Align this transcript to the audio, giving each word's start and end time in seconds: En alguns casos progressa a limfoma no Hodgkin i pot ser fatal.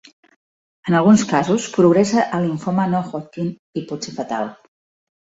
En 0.89 0.95
alguns 0.99 1.25
casos 1.33 1.69
progressa 1.77 2.25
a 2.25 2.39
limfoma 2.49 2.89
no 2.97 3.05
Hodgkin 3.13 3.55
i 3.83 3.89
pot 3.93 4.09
ser 4.11 4.19
fatal. 4.21 4.55